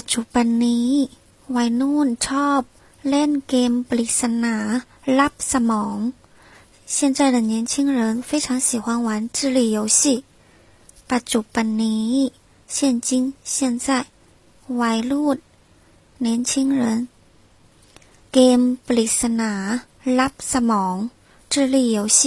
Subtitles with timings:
[0.00, 0.90] ปัจจุบันนี้
[1.56, 2.60] วัยนุ่นชอบ
[3.08, 4.56] เล่นเกมปริศนา
[5.18, 5.98] ลับสมอง
[6.94, 10.02] 现在的年轻人非常喜欢玩智力游戏
[11.10, 12.12] ปัจจุบันนี้
[12.74, 12.76] 现
[13.06, 13.10] 今
[13.54, 13.88] 现在
[14.80, 15.38] วัยรุ่น
[16.26, 16.82] 年轻人
[18.32, 19.52] เกมปริศนา
[20.18, 20.96] ลับสมอง
[21.52, 22.20] 智力游戏